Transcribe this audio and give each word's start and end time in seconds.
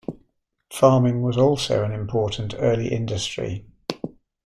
Farming 0.73 1.21
was 1.21 1.37
also 1.37 1.83
an 1.83 1.91
important 1.91 2.55
early 2.57 2.87
industry. 2.91 3.67